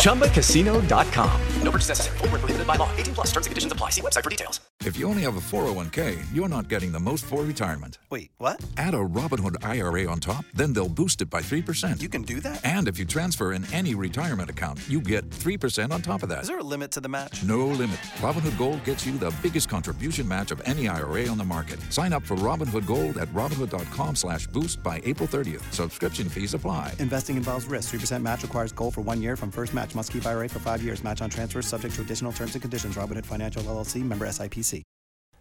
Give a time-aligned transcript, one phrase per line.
[0.00, 1.40] ChumbaCasino.com.
[1.62, 2.18] No purchase necessary.
[2.18, 2.90] Full prohibited by law.
[2.96, 3.90] 18 plus terms and conditions apply.
[3.90, 4.60] See website for details.
[4.82, 7.98] If you only have a 401k, you're not getting the most for retirement.
[8.08, 8.64] Wait, what?
[8.78, 12.00] Add a Robinhood IRA on top, then they'll boost it by 3%.
[12.00, 12.64] You can do that?
[12.64, 16.42] And if you transfer in any retirement account, you get 3% on top of that.
[16.42, 17.44] Is there a limit to the match?
[17.44, 17.98] No limit.
[18.20, 21.78] Robinhood Gold gets you the biggest contribution match of any IRA on the market.
[21.92, 25.70] Sign up for Robinhood Gold at Robinhood.com slash boost by April 30th.
[25.74, 26.94] Subscription fees apply.
[26.98, 27.94] Investing involves risk.
[27.94, 29.94] 3% match requires gold for one year from first match.
[29.94, 31.02] Must keep IRA for five years.
[31.04, 32.96] Match on transfers subject to additional terms and conditions.
[32.96, 34.82] Robinhood Financial LLC member SIPC.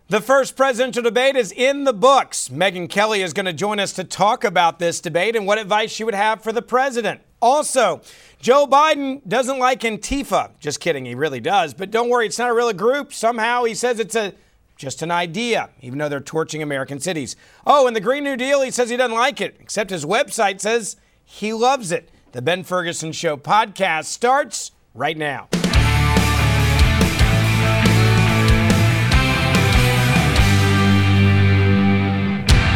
[0.09, 2.49] The first presidential debate is in the books.
[2.49, 5.91] Megyn Kelly is going to join us to talk about this debate and what advice
[5.91, 7.21] she would have for the president.
[7.43, 8.01] Also,
[8.41, 10.49] Joe Biden doesn't like Antifa.
[10.59, 11.75] Just kidding, he really does.
[11.75, 13.13] But don't worry, it's not a real group.
[13.13, 14.33] Somehow he says it's a
[14.77, 17.35] just an idea, even though they're torching American cities.
[17.67, 20.59] Oh, and the Green New Deal, he says he doesn't like it, except his website
[20.59, 22.09] says he loves it.
[22.31, 25.49] The Ben Ferguson Show podcast starts right now.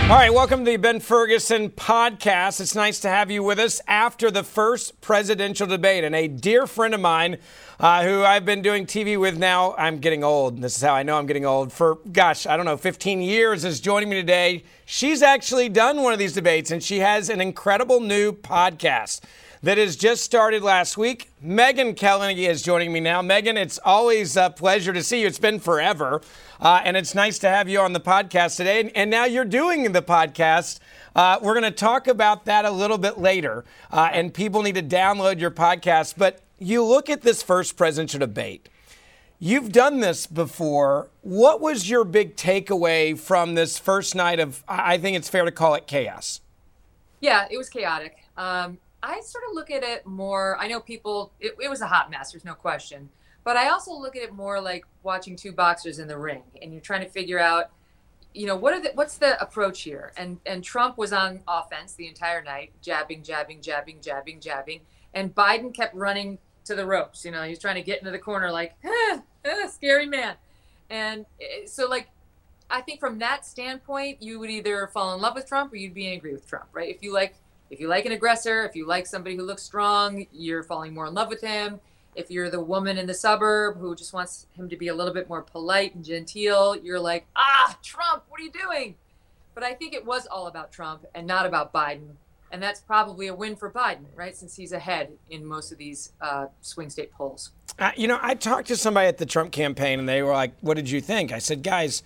[0.04, 2.60] All right, welcome to the Ben Ferguson podcast.
[2.60, 6.04] It's nice to have you with us after the first presidential debate.
[6.04, 7.38] And a dear friend of mine
[7.80, 10.62] uh, who I've been doing TV with now, I'm getting old.
[10.62, 11.72] This is how I know I'm getting old.
[11.72, 14.66] For, gosh, I don't know, 15 years is joining me today.
[14.86, 19.22] She's actually done one of these debates, and she has an incredible new podcast
[19.64, 21.32] that has just started last week.
[21.44, 23.22] Megyn Kelly is joining me now.
[23.22, 25.28] Megyn, it's always a pleasure to see you.
[25.28, 26.22] It's been forever.
[26.64, 28.80] Uh, and it's nice to have you on the podcast today.
[28.80, 30.80] And, and now you're doing the podcast.
[31.14, 33.66] Uh, we're going to talk about that a little bit later.
[33.92, 36.14] Uh, and people need to download your podcast.
[36.18, 38.70] But you look at this first presidential debate.
[39.40, 41.10] You've done this before.
[41.22, 45.52] What was your big takeaway from this first night of, I think it's fair to
[45.52, 46.40] call it chaos?
[47.20, 48.24] Yeah, it was chaotic.
[48.38, 50.58] Um, I sort of look at it more.
[50.62, 51.34] I know people.
[51.42, 52.32] It, it was a hot mess.
[52.32, 53.10] There's no question.
[53.44, 56.72] But I also look at it more like watching two boxers in the ring, and
[56.72, 57.72] you're trying to figure out,
[58.34, 60.14] you know, what are the what's the approach here?
[60.18, 64.82] And and Trump was on offense the entire night, jabbing, jabbing, jabbing, jabbing, jabbing,
[65.14, 67.26] and Biden kept running to the ropes.
[67.26, 70.36] You know, he's trying to get into the corner like, ah, ah, scary man.
[70.90, 72.10] And eh, so, like,
[72.70, 75.94] I think from that standpoint, you would either fall in love with Trump or you'd
[75.94, 76.90] be angry with Trump, right?
[76.90, 77.36] If you like
[77.70, 81.08] if you like an aggressor, if you like somebody who looks strong, you're falling more
[81.08, 81.80] in love with him.
[82.16, 85.14] If you're the woman in the suburb who just wants him to be a little
[85.14, 88.96] bit more polite and genteel, you're like, ah, Trump, what are you doing?
[89.54, 92.16] But I think it was all about Trump and not about Biden.
[92.52, 94.36] And that's probably a win for Biden, right?
[94.36, 97.52] Since he's ahead in most of these uh, swing state polls.
[97.80, 100.54] Uh, you know, I talked to somebody at the Trump campaign and they were like,
[100.62, 101.32] what did you think?
[101.32, 102.04] I said, guys,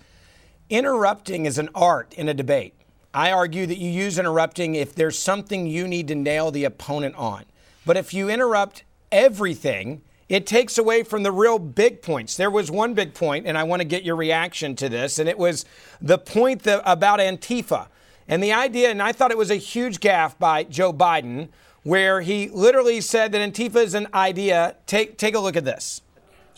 [0.70, 2.74] interrupting is an art in a debate.
[3.12, 7.14] I argue that you use interrupting if there's something you need to nail the opponent
[7.16, 7.44] on.
[7.84, 12.36] But if you interrupt everything, it takes away from the real big points.
[12.36, 15.28] There was one big point, and I want to get your reaction to this, and
[15.28, 15.64] it was
[16.00, 17.88] the point that, about Antifa.
[18.28, 21.48] And the idea, and I thought it was a huge gaffe by Joe Biden,
[21.82, 24.76] where he literally said that Antifa is an idea.
[24.86, 26.02] Take, take a look at this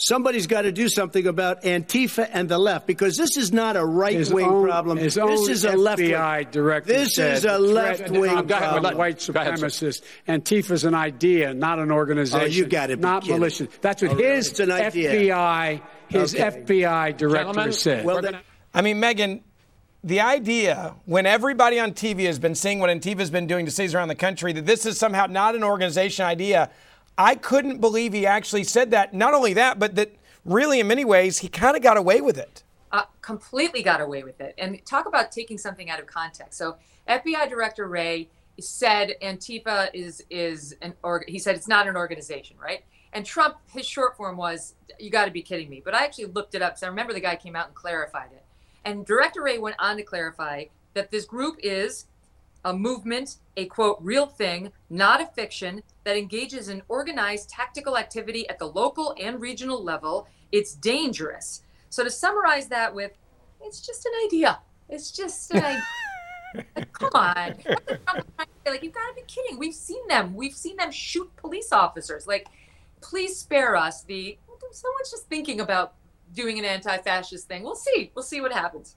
[0.00, 3.84] somebody's got to do something about Antifa and the left because this is not a
[3.84, 4.98] right wing problem.
[4.98, 6.10] His this is a left wing.
[6.50, 6.92] director.
[6.92, 8.96] This is a left wing problem.
[8.96, 10.02] White supremacist.
[10.26, 12.40] Antifa's an idea, not an organization.
[12.40, 12.98] Oh, you got it.
[12.98, 13.68] Not militia.
[13.80, 16.62] That's what oh, his FBI, his okay.
[16.62, 18.04] FBI director Gentlemen, said.
[18.04, 18.38] Well, then,
[18.74, 19.42] I mean, Megyn.
[20.02, 23.70] the idea when everybody on TV has been seeing what Antifa has been doing to
[23.70, 26.70] cities around the country that this is somehow not an organization idea
[27.20, 29.12] I couldn't believe he actually said that.
[29.12, 30.16] Not only that, but that
[30.46, 32.62] really, in many ways, he kind of got away with it.
[32.90, 34.54] Uh, completely got away with it.
[34.56, 36.56] And talk about taking something out of context.
[36.56, 36.76] So
[37.06, 42.56] FBI Director Wray said Antifa is is an or he said it's not an organization,
[42.58, 42.84] right?
[43.12, 46.26] And Trump, his short form was, "You got to be kidding me." But I actually
[46.26, 48.44] looked it up, so I remember the guy came out and clarified it.
[48.84, 50.64] And Director Wray went on to clarify
[50.94, 52.06] that this group is
[52.64, 58.48] a movement, a quote, real thing, not a fiction, that engages in organized tactical activity
[58.48, 60.26] at the local and regional level.
[60.52, 61.62] It's dangerous.
[61.88, 63.12] So to summarize that with,
[63.62, 64.58] it's just an idea.
[64.88, 65.82] It's just an idea.
[66.76, 67.54] like, come on.
[68.66, 69.58] like, you've got to be kidding.
[69.58, 70.34] We've seen them.
[70.34, 72.26] We've seen them shoot police officers.
[72.26, 72.48] Like,
[73.00, 74.36] please spare us the,
[74.72, 75.94] someone's just thinking about
[76.34, 77.62] doing an anti-fascist thing.
[77.62, 78.10] We'll see.
[78.14, 78.96] We'll see what happens.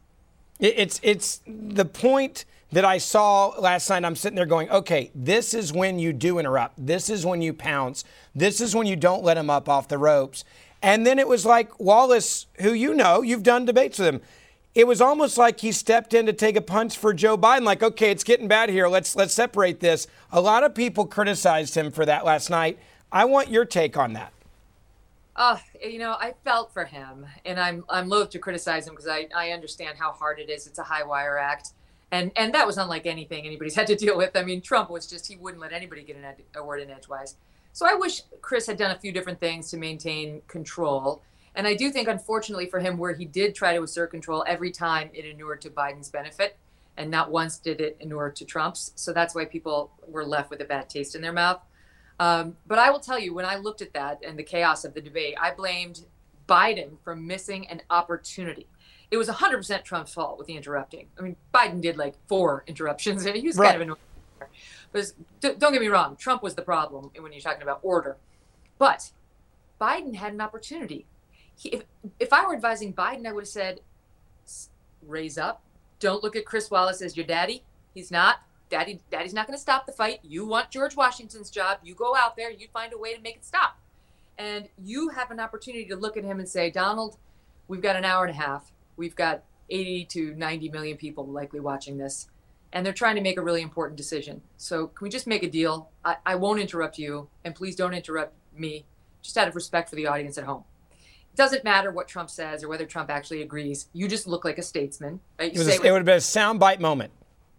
[0.60, 4.04] It's it's the point that I saw last night.
[4.04, 6.86] I'm sitting there going, okay, this is when you do interrupt.
[6.86, 8.04] This is when you pounce.
[8.34, 10.44] This is when you don't let him up off the ropes.
[10.82, 14.22] And then it was like Wallace, who you know, you've done debates with him.
[14.74, 17.84] It was almost like he stepped in to take a punch for Joe Biden, like,
[17.84, 18.88] okay, it's getting bad here.
[18.88, 20.08] Let's let's separate this.
[20.32, 22.80] A lot of people criticized him for that last night.
[23.12, 24.34] I want your take on that.
[25.36, 29.08] Uh, you know, I felt for him, and I'm I'm loath to criticize him because
[29.08, 30.66] I, I understand how hard it is.
[30.66, 31.74] It's a high wire act,
[32.14, 34.36] and and that was unlike anything anybody's had to deal with.
[34.36, 36.90] I mean, Trump was just he wouldn't let anybody get an ed- a word in
[36.90, 37.36] edgewise.
[37.74, 41.24] So I wish Chris had done a few different things to maintain control.
[41.56, 44.72] And I do think, unfortunately for him, where he did try to assert control every
[44.72, 46.56] time it inured to Biden's benefit,
[46.98, 48.92] and not once did it inure to Trump's.
[48.96, 51.62] So that's why people were left with a bad taste in their mouth.
[52.20, 54.94] Um, but I will tell you, when I looked at that and the chaos of
[54.94, 56.06] the debate, I blamed
[56.48, 58.68] Biden for missing an opportunity.
[59.14, 61.06] It was 100% Trump's fault with the interrupting.
[61.20, 63.68] I mean, Biden did like four interruptions, and he was right.
[63.68, 64.00] kind of annoying.
[64.92, 68.18] But don't get me wrong, Trump was the problem when you're talking about order.
[68.80, 69.12] But
[69.80, 71.06] Biden had an opportunity.
[71.56, 71.84] He, if,
[72.20, 73.82] if I were advising Biden, I would have said,
[75.06, 75.62] raise up.
[76.00, 77.62] Don't look at Chris Wallace as your daddy.
[77.94, 78.38] He's not.
[78.72, 80.22] Daddy, Daddy's not going to stop the fight.
[80.24, 81.78] You want George Washington's job.
[81.84, 82.50] You go out there.
[82.50, 83.78] You find a way to make it stop.
[84.40, 87.18] And you have an opportunity to look at him and say, Donald,
[87.68, 88.73] we've got an hour and a half.
[88.98, 92.28] We've got 80 to 90 million people likely watching this
[92.74, 94.42] and they're trying to make a really important decision.
[94.58, 95.92] So can we just make a deal?
[96.04, 98.86] I, I won't interrupt you, and please don't interrupt me,
[99.22, 100.64] just out of respect for the audience at home.
[100.92, 103.88] It doesn't matter what Trump says or whether Trump actually agrees.
[103.94, 105.20] You just look like a statesman.
[105.40, 105.56] Right?
[105.56, 107.12] It, a, it would have been a soundbite moment.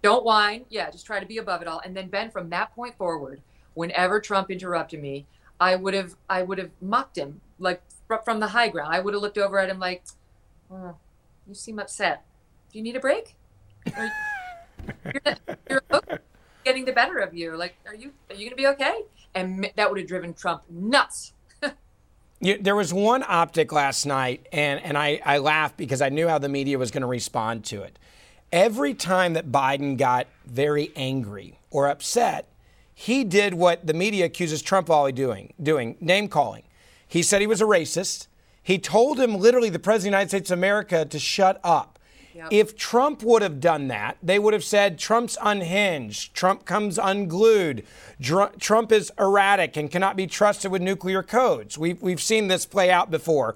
[0.03, 0.65] Don't whine.
[0.69, 1.81] Yeah, just try to be above it all.
[1.85, 3.41] And then Ben, from that point forward,
[3.75, 5.27] whenever Trump interrupted me,
[5.61, 7.81] I would have I would have mocked him like
[8.25, 8.93] from the high ground.
[8.93, 10.05] I would have looked over at him like,
[10.71, 10.97] oh,
[11.47, 12.25] "You seem upset.
[12.73, 13.37] Do you need a break?"
[13.87, 14.11] you're,
[15.69, 15.83] you're
[16.65, 17.57] getting the better of you.
[17.57, 19.03] Like, are you are you gonna be okay?
[19.35, 21.33] And that would have driven Trump nuts.
[22.41, 26.29] You, there was one optic last night, and, and I, I laughed because I knew
[26.29, 27.99] how the media was going to respond to it.
[28.53, 32.53] Every time that Biden got very angry or upset,
[32.93, 36.65] he did what the media accuses Trump always doing, doing name calling.
[37.09, 38.27] He said he was a racist.
[38.65, 41.99] He told him, literally, the President of the United States of America to shut up.
[42.35, 42.49] Yep.
[42.51, 47.85] If Trump would have done that, they would have said Trump's unhinged, Trump comes unglued,
[48.21, 51.79] Dr- Trump is erratic and cannot be trusted with nuclear codes.
[51.79, 53.55] We've, we've seen this play out before.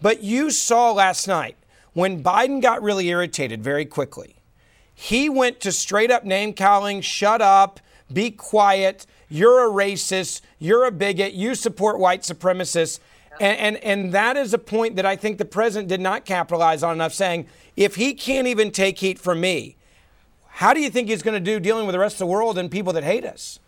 [0.00, 1.56] But you saw last night
[1.92, 4.36] when Biden got really irritated very quickly,
[4.94, 7.80] he went to straight up name calling, shut up,
[8.12, 13.00] be quiet, you're a racist, you're a bigot, you support white supremacists.
[13.40, 16.82] And, and, and that is a point that I think the president did not capitalize
[16.82, 19.76] on enough, saying, if he can't even take heat from me,
[20.46, 22.58] how do you think he's going to do dealing with the rest of the world
[22.58, 23.58] and people that hate us?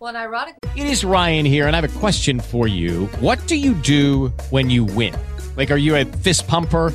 [0.00, 3.06] Well, and ironically, it is Ryan here, and I have a question for you.
[3.20, 5.14] What do you do when you win?
[5.56, 6.94] Like, are you a fist pumper?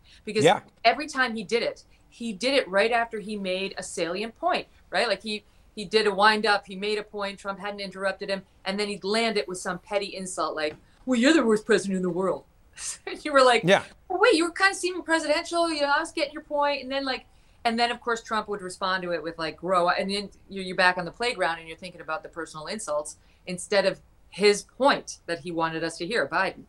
[0.25, 0.61] Because yeah.
[0.83, 4.67] every time he did it, he did it right after he made a salient point,
[4.89, 5.07] right?
[5.07, 5.43] Like he
[5.75, 8.89] he did a wind up, he made a point, Trump hadn't interrupted him, and then
[8.89, 10.75] he'd land it with some petty insult like,
[11.05, 12.43] "Well, you're the worst president in the world."
[13.23, 15.99] you were like, "Yeah, well, wait, you were kind of seeming presidential, you know, I
[15.99, 17.25] was getting your point," and then like,
[17.63, 20.75] and then of course Trump would respond to it with like, "Grow," and then you're
[20.75, 25.19] back on the playground and you're thinking about the personal insults instead of his point
[25.25, 26.63] that he wanted us to hear, Biden.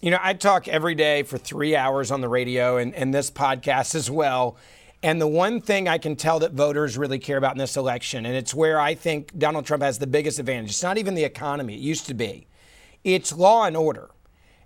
[0.00, 3.32] You know, I talk every day for three hours on the radio and, and this
[3.32, 4.56] podcast as well.
[5.02, 8.24] And the one thing I can tell that voters really care about in this election,
[8.24, 11.24] and it's where I think Donald Trump has the biggest advantage, it's not even the
[11.24, 12.46] economy, it used to be,
[13.02, 14.10] it's law and order.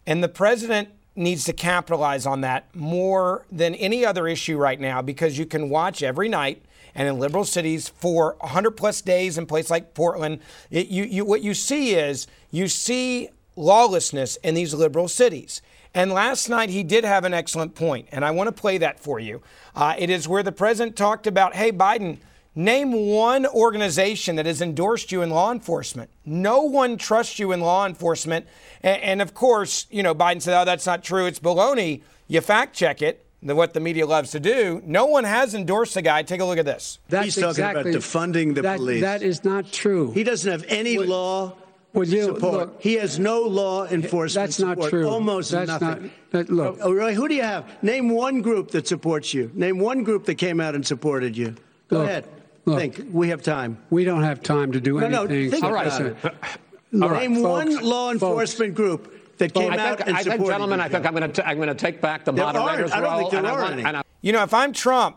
[0.06, 5.00] And the president needs to capitalize on that more than any other issue right now
[5.00, 6.62] because you can watch every night
[6.94, 10.40] and in liberal cities for 100 plus days in places like Portland.
[10.70, 15.62] It, you, you, what you see is you see lawlessness in these liberal cities.
[15.94, 18.98] And last night he did have an excellent point, and I want to play that
[18.98, 19.42] for you.
[19.74, 22.18] Uh, it is where the president talked about, hey, Biden,
[22.54, 26.10] name one organization that has endorsed you in law enforcement.
[26.24, 28.46] No one trusts you in law enforcement.
[28.82, 31.26] And, and of course, you know, Biden said, oh, that's not true.
[31.26, 32.02] It's baloney.
[32.26, 33.26] You fact check it.
[33.42, 34.80] the, what the media loves to do.
[34.84, 36.22] No one has endorsed the guy.
[36.22, 36.98] Take a look at this.
[37.08, 39.00] That's He's talking exactly, about defunding the that, police.
[39.00, 40.12] That is not true.
[40.12, 41.56] He doesn't have any law
[41.92, 42.52] would you, support.
[42.54, 44.90] Look, he has no law enforcement That's not support.
[44.90, 45.08] true.
[45.08, 46.10] Almost that's nothing.
[46.32, 46.78] Not, that, look.
[46.80, 47.14] Oh, really?
[47.14, 47.82] Who do you have?
[47.82, 49.50] Name one group that supports you.
[49.54, 51.54] Name one group that came out and supported you.
[51.88, 52.28] Go look, ahead.
[52.64, 53.06] Look, think.
[53.10, 53.78] We have time.
[53.90, 55.44] We don't have time to do no, anything.
[55.44, 56.16] No, think All right.
[56.92, 60.22] Look, Name folks, one law enforcement folks, group that came I out think, and I
[60.22, 60.84] supported think, gentlemen, you.
[60.84, 63.06] I think I'm going to I'm going to take back the there moderator's aren't.
[63.06, 63.84] I don't think there and are I want, any.
[63.84, 65.16] and I, You know, if I'm Trump,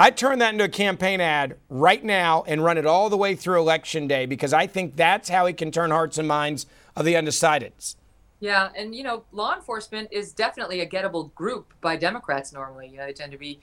[0.00, 3.34] I'd turn that into a campaign ad right now and run it all the way
[3.34, 7.04] through election day because I think that's how he can turn hearts and minds of
[7.04, 7.96] the undecideds.
[8.38, 12.86] Yeah, and you know, law enforcement is definitely a gettable group by Democrats normally.
[12.86, 13.58] You know, they tend to be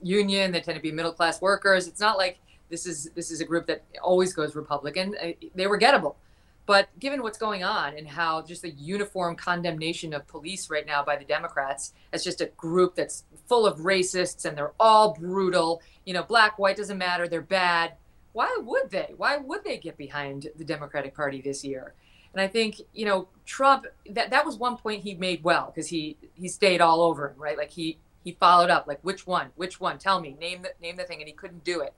[0.00, 1.88] union, they tend to be middle class workers.
[1.88, 2.38] It's not like
[2.70, 5.16] this is this is a group that always goes Republican.
[5.56, 6.14] They were gettable.
[6.64, 11.04] But given what's going on and how just the uniform condemnation of police right now
[11.04, 15.82] by the Democrats as just a group that's full of racists and they're all brutal,
[16.04, 17.94] you know, black, white doesn't matter, they're bad.
[18.32, 19.12] Why would they?
[19.16, 21.94] Why would they get behind the Democratic Party this year?
[22.32, 25.88] And I think, you know, Trump that that was one point he made well because
[25.88, 27.58] he he stayed all over him, right?
[27.58, 29.48] Like he he followed up like which one?
[29.56, 29.98] Which one?
[29.98, 30.36] Tell me.
[30.40, 31.92] Name the name the thing and he couldn't do it.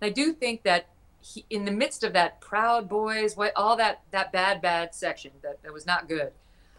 [0.00, 0.88] And I do think that
[1.26, 5.32] he, in the midst of that Proud Boys, what all that that bad bad section
[5.42, 6.32] that, that was not good,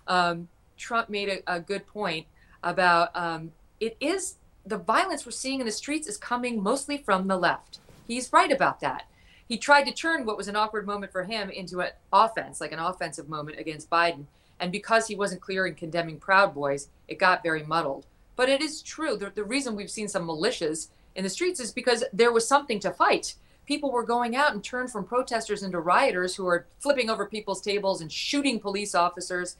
[0.08, 2.26] um, Trump made a, a, good point
[2.64, 4.36] about um, it is
[4.66, 7.80] the violence we're seeing in the streets is coming mostly from the left.
[8.08, 9.08] He's right about that.
[9.48, 12.72] He tried to turn what was an awkward moment for him into an offense, like
[12.72, 14.26] an offensive moment against Biden.
[14.60, 18.06] And because he wasn't clear in condemning Proud Boys, it got very muddled.
[18.36, 19.18] But it is true.
[19.18, 22.80] The, the reason we've seen some militias in the streets is because there was something
[22.82, 23.36] to fight
[23.68, 27.62] people were going out and turned from protesters into rioters who are flipping over people's
[27.62, 29.58] tables and shooting police officers.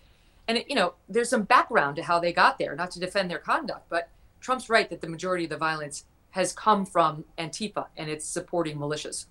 [0.48, 3.38] And, you know, there's some background to how they got there, not to defend their
[3.38, 4.10] conduct, but
[4.40, 8.78] Trump's right that the majority of the violence has come from Antifa and its supporting
[8.78, 9.26] militias.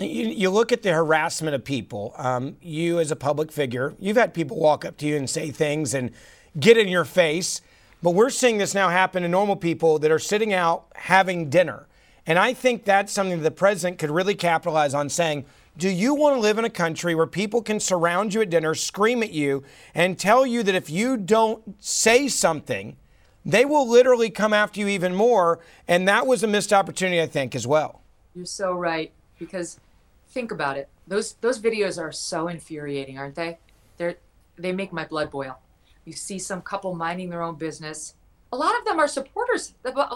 [0.00, 2.14] You, you look at the harassment of people.
[2.16, 5.50] Um, you, as a public figure, you've had people walk up to you and say
[5.50, 6.10] things and
[6.58, 7.60] get in your face.
[8.02, 11.86] But we're seeing this now happen to normal people that are sitting out having dinner
[12.28, 15.46] and I think that's something the president could really capitalize on saying,
[15.78, 18.74] do you want to live in a country where people can surround you at dinner,
[18.74, 22.98] scream at you, and tell you that if you don't say something,
[23.46, 25.60] they will literally come after you even more?
[25.88, 28.02] And that was a missed opportunity, I think, as well.
[28.34, 29.10] You're so right.
[29.38, 29.80] Because
[30.28, 30.90] think about it.
[31.06, 33.58] Those those videos are so infuriating, aren't they?
[33.96, 34.16] They're
[34.58, 35.60] they make my blood boil.
[36.04, 38.14] You see some couple minding their own business.
[38.52, 39.74] A lot of them are supporters.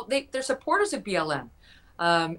[0.08, 1.50] They, they're supporters of BLM.
[2.02, 2.38] Um,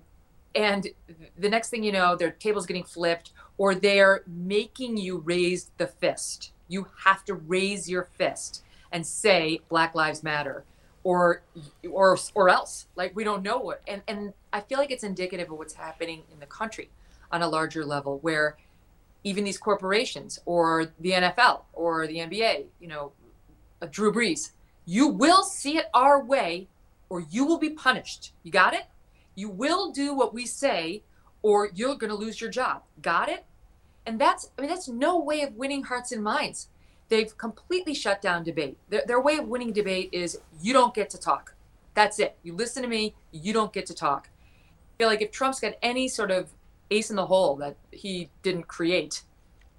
[0.53, 0.89] and
[1.38, 5.88] the next thing you know, their table's getting flipped, or they're making you raise the
[5.88, 6.51] fist.
[6.67, 10.65] You have to raise your fist and say Black Lives Matter,
[11.05, 11.43] or
[11.89, 12.88] or or else.
[12.98, 13.82] Like we don't know what.
[13.88, 16.89] And and I feel like it's indicative of what's happening in the country
[17.32, 18.58] on a larger level, where
[19.24, 23.13] even these corporations, or the NFL, or the NBA, you know,
[23.82, 24.51] uh, Drew Brees,
[24.84, 26.67] you will see it our way,
[27.08, 28.34] or you will be punished.
[28.43, 28.84] You got it?
[29.35, 31.03] You will do what we say,
[31.41, 32.83] or you're going to lose your job.
[33.01, 33.45] Got it?
[34.05, 36.67] And that's, I mean, that's no way of winning hearts and minds.
[37.09, 38.77] They've completely shut down debate.
[38.89, 41.53] Their, their way of winning debate is you don't get to talk.
[41.93, 42.37] That's it.
[42.43, 44.29] You listen to me, you don't get to talk.
[44.31, 46.49] I feel like if Trump's got any sort of
[46.91, 49.23] ace in the hole that he didn't create,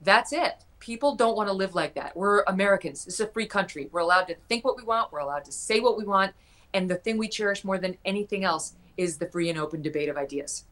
[0.02, 0.64] that's it.
[0.80, 2.16] People don't want to live like that.
[2.16, 3.04] We're Americans.
[3.04, 3.88] This is a free country.
[3.90, 6.32] We're allowed to think what we want, we're allowed to say what we want.
[6.72, 10.08] And the thing we cherish more than anything else is the free and open debate
[10.08, 10.64] of ideas.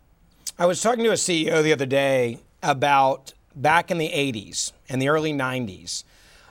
[0.59, 5.01] I was talking to a CEO the other day about back in the 80s and
[5.01, 6.05] the early 90s.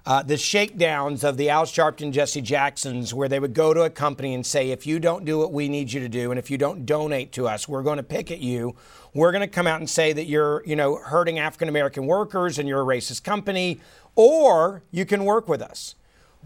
[0.04, 3.90] Uh, the shakedowns of the Al Sharpton, Jesse Jacksons, where they would go to a
[3.90, 6.50] company and say, if you don't do what we need you to do, and if
[6.50, 8.76] you don't donate to us, we're going to pick at you.
[9.14, 12.58] We're going to come out and say that you're, you know, hurting African American workers
[12.58, 13.80] and you're a racist company,
[14.16, 15.94] or you can work with us.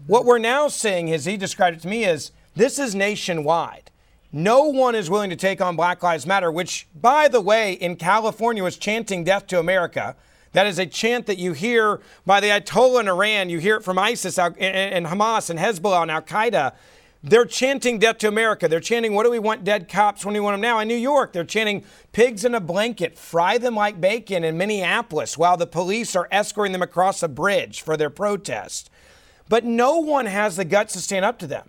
[0.06, 3.90] What we're now seeing, as he described it to me, is this is nationwide.
[4.32, 7.96] No one is willing to take on Black Lives Matter, which, by the way, in
[7.96, 10.16] California was chanting death to America.
[10.52, 13.50] That is a chant that you hear by the Ayatollah in Iran.
[13.50, 16.74] You hear it from ISIS and Hamas and Hezbollah and Al Qaeda.
[17.22, 18.68] They're chanting death to America.
[18.68, 20.78] They're chanting, what do we want dead cops when we want them now?
[20.78, 25.36] In New York, they're chanting pigs in a blanket, fry them like bacon in Minneapolis
[25.36, 28.90] while the police are escorting them across a bridge for their protest.
[29.48, 31.68] But no one has the guts to stand up to them.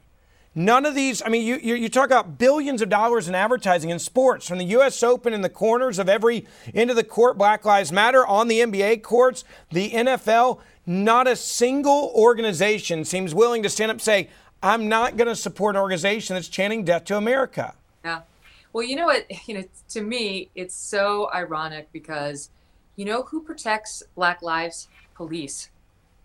[0.56, 3.92] None of these, I mean, you, you, you, talk about billions of dollars in advertising
[3.92, 5.04] in sports, from the U.S.
[5.04, 8.62] Open in the corners of every end of the court, Black Lives Matter, on the
[8.62, 10.60] NBA courts, the NFL.
[10.88, 14.30] Not a single organization seems willing to stand up and say,
[14.64, 17.76] I'm not going to support an organization that's chanting death to America.
[18.04, 18.22] Yeah.
[18.74, 19.26] Well, you know what?
[19.48, 22.50] You know, to me, it's so ironic because,
[22.96, 24.88] you know, who protects Black lives?
[25.16, 25.70] Police.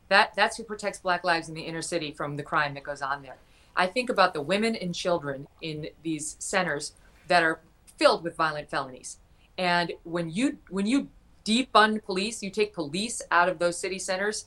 [0.08, 3.00] That that's who protects Black lives in the inner city from the crime that goes
[3.00, 3.36] on there.
[3.76, 6.92] I think about the women and children in these centers
[7.28, 7.60] that are
[7.98, 9.18] filled with violent felonies.
[9.58, 11.08] And when you when you
[11.44, 14.46] defund police, you take police out of those city centers,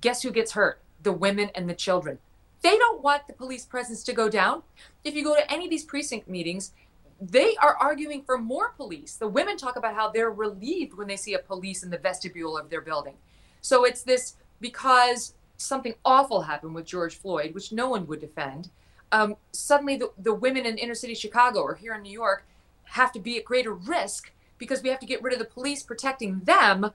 [0.00, 0.80] guess who gets hurt?
[1.02, 2.18] The women and the children.
[2.62, 4.62] They don't want the police presence to go down.
[5.04, 6.72] If you go to any of these precinct meetings,
[7.20, 9.16] they are arguing for more police.
[9.16, 12.56] The women talk about how they're relieved when they see a police in the vestibule
[12.56, 13.14] of their building.
[13.60, 18.70] So it's this because something awful happened with George Floyd, which no one would defend.
[19.12, 22.44] Um, suddenly, the, the women in inner city Chicago or here in New York
[22.84, 25.82] have to be at greater risk because we have to get rid of the police
[25.82, 26.92] protecting them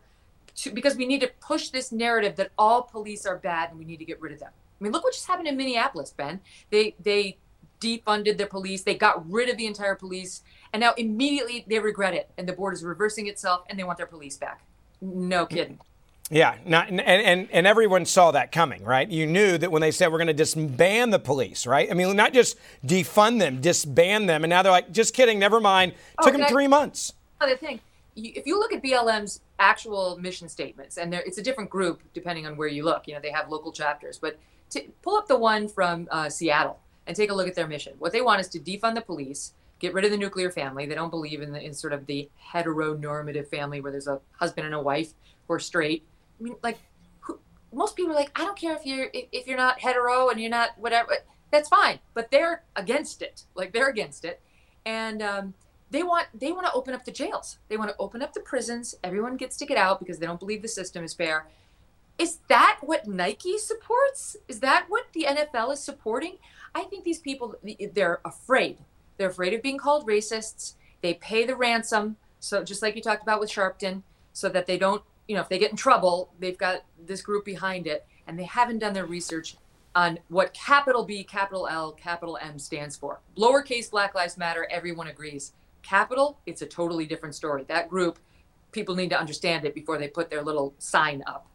[0.56, 3.86] to, because we need to push this narrative that all police are bad and we
[3.86, 4.52] need to get rid of them.
[4.80, 6.40] I mean, look what just happened in Minneapolis, Ben.
[6.70, 7.38] They they
[7.80, 10.42] defunded the police, they got rid of the entire police,
[10.74, 13.98] and now immediately they regret it, and the board is reversing itself, and they want
[13.98, 14.64] their police back.
[15.02, 15.80] No kidding.
[16.30, 19.10] Yeah, not, and, and, and everyone saw that coming, right?
[19.10, 21.90] You knew that when they said we're going to disband the police, right?
[21.90, 25.62] I mean, not just defund them, disband them, and now they're like, just kidding, never
[25.62, 25.94] mind.
[26.20, 27.14] Oh, Took them I- three months.
[27.40, 27.80] Other thing,
[28.16, 32.46] if you look at BLM's actual mission statements, and there, it's a different group depending
[32.46, 33.08] on where you look.
[33.08, 34.38] You know, they have local chapters, but
[34.72, 37.94] to pull up the one from uh, Seattle and take a look at their mission.
[38.00, 40.86] What they want is to defund the police, get rid of the nuclear family.
[40.88, 44.66] They don't believe in the in sort of the heteronormative family where there's a husband
[44.66, 45.14] and a wife
[45.48, 46.04] who are straight.
[46.40, 46.78] I mean, like,
[47.22, 47.40] who,
[47.74, 50.40] most people are like, I don't care if you're if, if you're not hetero and
[50.40, 51.14] you're not whatever.
[51.52, 53.44] That's fine, but they're against it.
[53.56, 54.42] Like they're against it,
[54.86, 55.54] and um,
[55.90, 57.60] they want they want to open up the jails.
[57.70, 58.96] They want to open up the prisons.
[59.04, 61.48] Everyone gets to get out because they don't believe the system is fair.
[62.18, 64.36] Is that what Nike supports?
[64.48, 66.38] Is that what the NFL is supporting?
[66.74, 67.56] I think these people
[67.94, 68.80] they're afraid.
[69.18, 70.74] They're afraid of being called racists.
[71.02, 74.02] They pay the ransom, so just like you talked about with Sharpton,
[74.34, 77.46] so that they don't, you know, if they get in trouble, they've got this group
[77.46, 79.58] behind it, and they haven't done their research
[79.96, 83.20] on what capital B, capital L, capital M stands for.
[83.38, 85.54] Lowercase Black Lives Matter, everyone agrees.
[85.82, 87.66] Capital, it's a totally different story.
[87.68, 88.20] That group,
[88.72, 91.48] people need to understand it before they put their little sign up.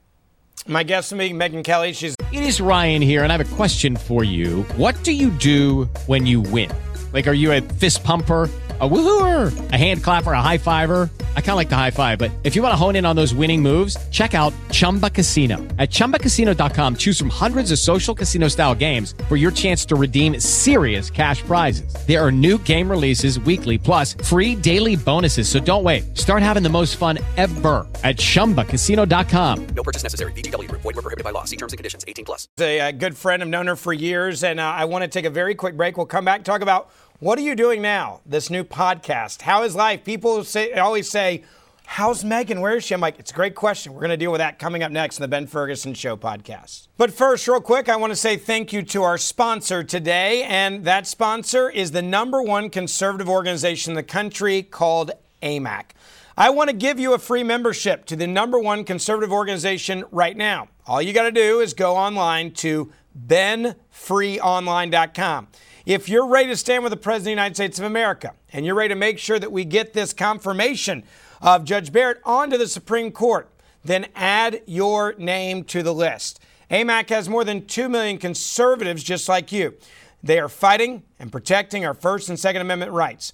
[0.67, 3.97] My guest meeting, Megyn Kelly, she's It is Ryan here, and I have a question
[3.97, 4.63] for you.
[4.77, 6.71] What do you do when you win?
[7.12, 8.48] Like, are you a fist pumper?
[8.81, 11.09] A woohooer, a hand clapper, a high fiver.
[11.37, 13.14] I kind of like the high five, but if you want to hone in on
[13.14, 15.59] those winning moves, check out Chumba Casino.
[15.79, 20.40] At chumbacasino.com, choose from hundreds of social casino style games for your chance to redeem
[20.40, 21.94] serious cash prizes.
[22.09, 25.48] There are new game releases weekly, plus free daily bonuses.
[25.48, 26.18] So don't wait.
[26.18, 29.66] Start having the most fun ever at chumbacasino.com.
[29.77, 30.33] No purchase necessary.
[30.33, 30.83] VGW Group.
[30.83, 31.44] Void were prohibited by law.
[31.44, 32.05] See terms and conditions.
[32.09, 32.48] 18 plus.
[32.59, 33.42] a, uh good friend.
[33.44, 35.96] I've known her for years, and uh, I want to take a very quick break.
[35.96, 36.90] We'll come back talk about
[37.23, 38.21] what are you doing now?
[38.27, 39.43] This new podcast.
[39.43, 40.03] How is life?
[40.03, 41.45] People say always say,
[41.87, 42.61] "How's Megyn?
[42.61, 43.93] Where is she?" I'm like, it's a great question.
[43.93, 46.89] We're going to deal with that coming up next in the Ben Ferguson Show podcast.
[46.97, 50.85] But first, real quick, I want to say thank you to our sponsor today, and
[50.85, 55.13] that sponsor is the number one conservative organization in the country called
[55.45, 55.91] AMAC.
[56.37, 60.37] I want to give you a free membership to the number one conservative organization right
[60.37, 60.67] now.
[60.89, 62.91] All you got to do is go online to
[63.29, 65.47] benfreeonline.com.
[65.85, 68.64] If you're ready to stand with the President of the United States of America and
[68.64, 71.03] you're ready to make sure that we get this confirmation
[71.40, 73.49] of Judge Barrett onto the Supreme Court,
[73.85, 76.38] then add your name to the list.
[76.71, 79.75] AMAC has more than 2 million conservatives just like you.
[80.23, 83.33] They are fighting and protecting our First and Second Amendment rights.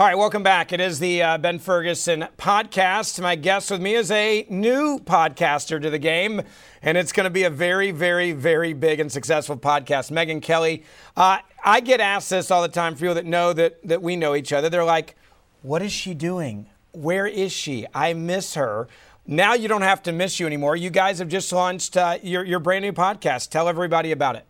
[0.00, 0.72] All right, welcome back.
[0.72, 3.20] It is the uh, Ben Ferguson podcast.
[3.20, 6.40] My guest with me is a new podcaster to the game,
[6.80, 10.10] and it's going to be a very, very, very big and successful podcast.
[10.10, 10.84] Megyn Kelly.
[11.18, 14.16] Uh, I get asked this all the time for people that know that, that we
[14.16, 14.70] know each other.
[14.70, 15.16] They're like,
[15.60, 16.70] what is she doing?
[16.92, 17.84] Where is she?
[17.92, 18.88] I miss her.
[19.26, 20.76] Now you don't have to miss you anymore.
[20.76, 23.50] You guys have just launched uh, your, your brand new podcast.
[23.50, 24.46] Tell everybody about it.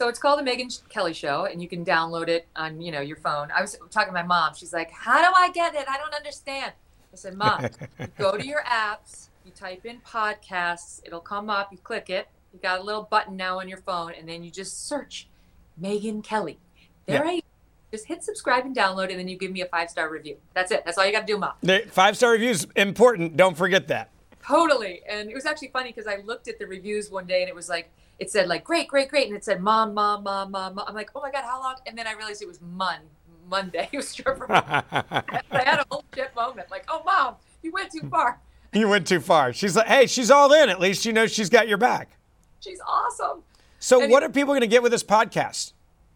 [0.00, 3.02] So it's called the Megyn Kelly Show, and you can download it on you know
[3.02, 3.50] your phone.
[3.54, 4.54] I was talking to my mom.
[4.54, 5.84] She's like, "How do I get it?
[5.90, 6.72] I don't understand."
[7.12, 7.66] I said, "Mom,
[8.16, 11.70] go to your apps, you type in podcasts, it'll come up.
[11.70, 12.28] You click it.
[12.54, 15.28] You got a little button now on your phone, and then you just search
[15.78, 16.58] Megyn Kelly.
[17.04, 17.32] There Yeah.
[17.32, 17.42] I
[17.92, 20.38] just hit subscribe and download, and then you give me a five star review.
[20.54, 20.82] That's it.
[20.86, 21.52] That's all you got to do, Mom.
[21.90, 23.36] Five star reviews important.
[23.36, 24.08] Don't forget that.
[24.42, 25.02] Totally.
[25.06, 27.54] And it was actually funny because I looked at the reviews one day and it
[27.54, 29.26] was like, it said like, great, great, great.
[29.26, 30.84] And it said, mom, mom, mom, mom, mom.
[30.86, 31.76] I'm like, oh my God, how long?
[31.86, 32.98] And then I realized it was Mon,
[33.48, 33.88] Monday.
[33.92, 34.62] It was short for Mon.
[34.62, 36.70] I had a whole shit moment.
[36.70, 38.38] Like, oh, mom, you went too far.
[38.74, 39.54] You went too far.
[39.54, 40.68] She's like, hey, she's all in.
[40.68, 42.10] At least you know she's got your back.
[42.60, 43.42] She's awesome.
[43.78, 45.72] So, what are people going to get with this podcast?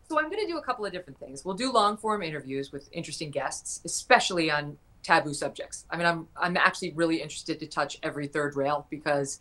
[0.09, 1.43] So, I'm going to do a couple of different things.
[1.45, 5.87] We'll do long form interviews with interesting guests, especially on taboo subjects.
[5.91, 9.41] I mean, I'm I'm actually really interested to touch every third rail because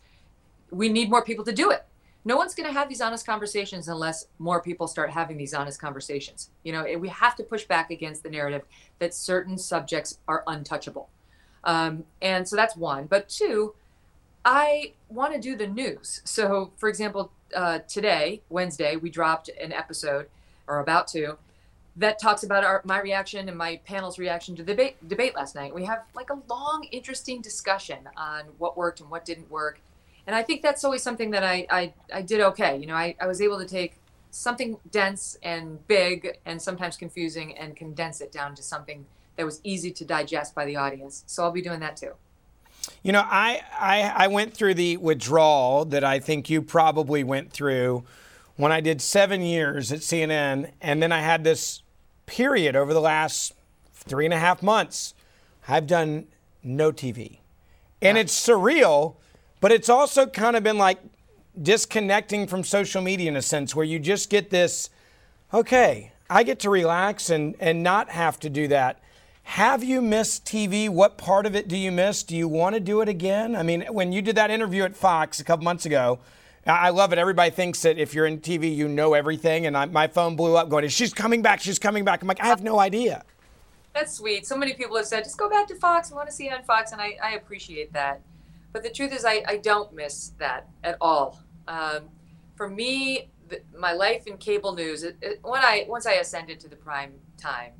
[0.71, 1.86] we need more people to do it.
[2.26, 5.82] No one's going to have these honest conversations unless more people start having these honest
[5.82, 6.50] conversations.
[6.64, 8.64] You know, we have to push back against the narrative
[9.00, 11.10] that certain subjects are untouchable.
[11.66, 13.08] Um, and so that's one.
[13.08, 13.74] But two,
[14.46, 16.22] I want to do the news.
[16.24, 20.28] So, for example, uh, today, Wednesday, we dropped an episode,
[20.68, 21.38] or about to,
[21.96, 25.56] that talks about our, my reaction and my panel's reaction to the debate, debate last
[25.56, 25.76] night.
[25.76, 29.80] We have like a long, interesting discussion on what worked and what didn't work.
[30.26, 32.78] And I think that's always something that I, I, I did okay.
[32.78, 33.96] You know, I, I was able to take
[34.32, 39.06] something dense and big and sometimes confusing and condense it down to something
[39.36, 41.24] that was easy to digest by the audience.
[41.28, 42.14] So I'll be doing that too.
[43.02, 47.52] You know, I, I, I went through the withdrawal that I think you probably went
[47.52, 48.04] through
[48.56, 51.82] when I did seven years at CNN, and then I had this
[52.26, 53.54] period over the last
[53.94, 55.14] three and a half months.
[55.68, 56.28] I've done
[56.62, 57.40] no TV.
[58.02, 59.16] And it's surreal,
[59.63, 60.99] but it's also kind of been like
[61.62, 64.89] disconnecting from social media in a sense where you just get this,
[65.54, 68.99] okay, I get to relax and, and not have to do that.
[69.43, 70.89] Have you missed TV?
[70.89, 72.23] What part of it do you miss?
[72.23, 73.56] Do you want to do it again?
[73.56, 76.19] I mean, when you did that interview at Fox a couple months ago,
[76.67, 77.17] I love it.
[77.17, 79.65] Everybody thinks that if you're in TV, you know everything.
[79.65, 81.62] And I, my phone blew up going, She's coming back.
[81.62, 82.21] She's coming back.
[82.21, 83.23] I'm like, I have no idea.
[83.93, 84.45] That's sweet.
[84.45, 86.12] So many people have said, just go back to Fox.
[86.12, 86.91] I want to see you on Fox.
[86.91, 88.19] And I, I appreciate that.
[88.74, 91.40] But the truth is, I, I don't miss that at all.
[91.68, 92.10] Um,
[92.56, 96.60] for me, the, my life in cable news, it, it, when I once I ascended
[96.62, 97.74] to the prime time,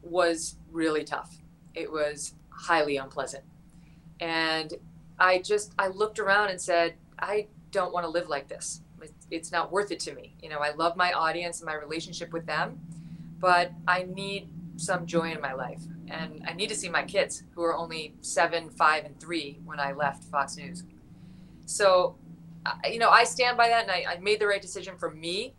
[0.00, 1.36] was really tough.
[1.74, 3.44] It was highly unpleasant.
[4.20, 4.74] And
[5.18, 8.80] I just, I looked around and said, I don't want to live like this.
[9.30, 10.36] It's not worth it to me.
[10.42, 12.80] You know, I love my audience and my relationship with them,
[13.40, 15.82] but I need some joy in my life.
[16.08, 19.80] And I need to see my kids who are only seven, five, and three when
[19.80, 20.84] I left Fox News.
[21.66, 22.16] So,
[22.88, 25.54] you know, I stand by that and I, I made the right decision for me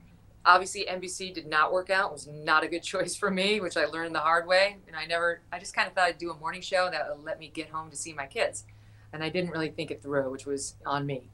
[0.45, 2.09] obviously NBC did not work out.
[2.09, 4.77] It was not a good choice for me, which I learned the hard way.
[4.87, 7.23] And I never, I just kind of thought I'd do a morning show that would
[7.23, 8.65] let me get home to see my kids.
[9.11, 11.29] And I didn't really think it through, which was on me.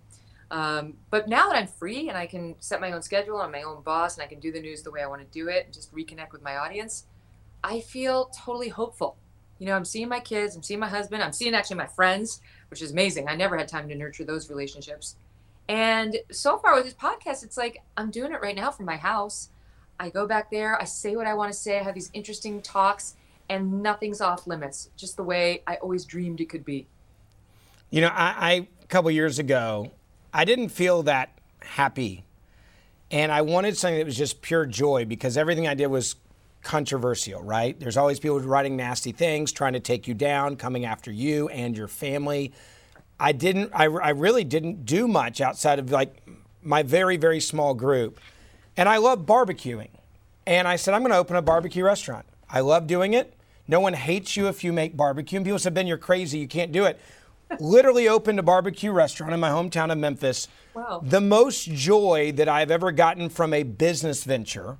[0.51, 3.61] Um, but now that I'm free and I can set my own schedule, I'm my
[3.61, 5.65] own boss, and I can do the news the way I want to do it
[5.65, 7.05] and just reconnect with my audience,
[7.63, 9.17] I feel totally hopeful.
[9.59, 12.41] You know, I'm seeing my kids, I'm seeing my husband, I'm seeing actually my friends,
[12.69, 13.27] which is amazing.
[13.27, 15.17] I never had time to nurture those relationships.
[15.67, 18.97] And so far with this podcast, it's like I'm doing it right now from my
[18.97, 19.49] house.
[19.99, 22.61] I go back there, I say what I want to say, I have these interesting
[22.61, 23.15] talks,
[23.49, 26.87] and nothing's off limits, just the way I always dreamed it could be.
[27.89, 29.91] You know, I, I a couple years ago,
[30.33, 32.23] I didn't feel that happy.
[33.11, 36.15] And I wanted something that was just pure joy because everything I did was
[36.63, 37.79] controversial, right?
[37.79, 41.75] There's always people writing nasty things, trying to take you down, coming after you and
[41.75, 42.53] your family.
[43.19, 46.15] I didn't, I, I really didn't do much outside of like
[46.61, 48.19] my very, very small group.
[48.77, 49.89] And I love barbecuing.
[50.45, 52.25] And I said, I'm going to open a barbecue restaurant.
[52.49, 53.33] I love doing it.
[53.67, 55.37] No one hates you if you make barbecue.
[55.37, 56.39] And people said, Ben, you're crazy.
[56.39, 56.99] You can't do it.
[57.59, 60.47] Literally opened a barbecue restaurant in my hometown of Memphis.
[60.73, 61.01] Wow.
[61.03, 64.77] The most joy that I've ever gotten from a business venture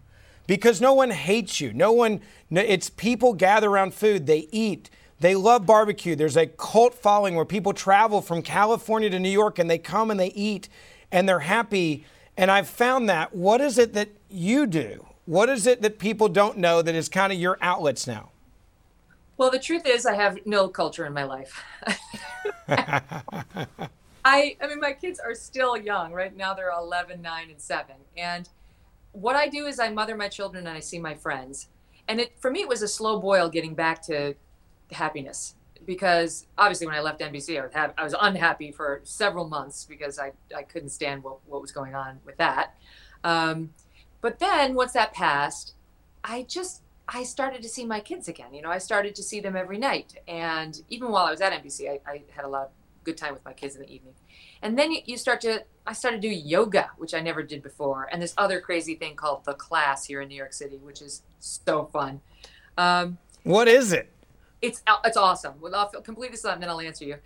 [0.50, 1.72] because no one hates you.
[1.74, 4.90] No one, it's people gather around food, they eat.
[5.20, 6.16] They love barbecue.
[6.16, 10.10] There's a cult following where people travel from California to New York and they come
[10.10, 10.68] and they eat
[11.12, 12.04] and they're happy.
[12.36, 13.36] And I've found that.
[13.36, 15.06] What is it that you do?
[15.26, 18.32] What is it that people don't know that is kind of your outlets now?
[19.38, 21.64] Well, the truth is, I have no culture in my life.
[24.26, 26.12] I, I mean, my kids are still young.
[26.12, 27.96] Right now, they're 11, 9, and 7.
[28.18, 28.50] And
[29.12, 31.70] what I do is I mother my children and I see my friends.
[32.08, 34.36] And it, for me, it was a slow boil getting back to
[34.92, 39.86] happiness because obviously when I left NBC, I was, I was unhappy for several months
[39.86, 42.76] because I, I couldn't stand what, what was going on with that.
[43.24, 43.74] Um,
[44.22, 45.74] but then once that passed,
[46.24, 48.54] I just, I started to see my kids again.
[48.54, 50.16] You know, I started to see them every night.
[50.28, 52.70] And even while I was at NBC, I, I had a lot of
[53.04, 54.14] good time with my kids in the evening.
[54.62, 58.10] And then you start to, I started to do yoga, which I never did before.
[58.12, 61.22] And this other crazy thing called the class here in New York City, which is
[61.40, 62.22] so fun.
[62.78, 64.12] Um, what is it?
[64.62, 65.54] it's it's awesome.
[65.60, 67.18] Well, I'll complete this and then I'll answer you.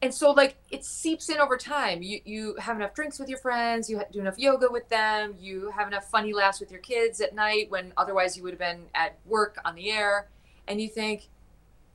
[0.00, 2.02] And so like it seeps in over time.
[2.02, 3.90] You you have enough drinks with your friends.
[3.90, 5.34] You do enough yoga with them.
[5.38, 8.58] You have enough funny laughs with your kids at night when otherwise you would have
[8.58, 10.28] been at work on the air.
[10.66, 11.28] And you think,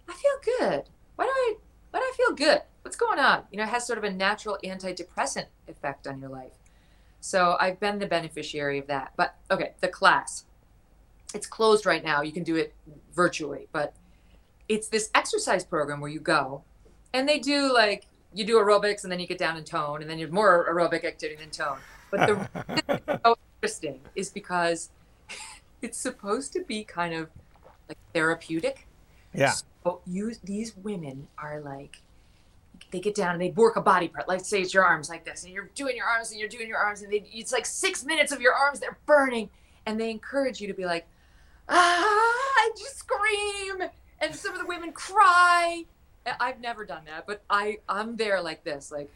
[0.10, 0.84] I feel good.
[1.16, 1.56] Why do I
[1.92, 2.62] why do I feel good?
[2.84, 3.44] What's going on?
[3.52, 6.52] You know, it has sort of a natural antidepressant effect on your life.
[7.22, 9.14] So I've been the beneficiary of that.
[9.16, 10.46] But okay, the class.
[11.34, 12.22] It's closed right now.
[12.22, 12.74] You can do it
[13.16, 13.94] virtually, but
[14.70, 16.64] it's this exercise program where you go
[17.14, 20.10] and they do like you do aerobics and then you get down in tone and
[20.10, 21.78] then you have more aerobic activity than tone.
[22.12, 24.90] But the so interesting is because
[25.82, 27.30] it's supposed to be kind of
[27.88, 28.88] like therapeutic.
[29.34, 29.54] Yeah.
[29.84, 32.02] So you these women are like
[32.92, 34.28] they get down and they work a body part.
[34.28, 36.68] Like say it's your arms like this, and you're doing your arms and you're doing
[36.68, 39.50] your arms, and they, it's like six minutes of your arms they're burning,
[39.86, 41.08] and they encourage you to be like,
[41.70, 45.86] ah, just scream, and some of the women cry.
[46.40, 49.10] I've never done that, but I I'm there like this, like.